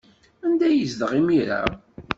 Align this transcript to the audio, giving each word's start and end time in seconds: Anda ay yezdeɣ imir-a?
Anda 0.45 0.63
ay 0.67 0.75
yezdeɣ 0.79 1.11
imir-a? 1.19 1.59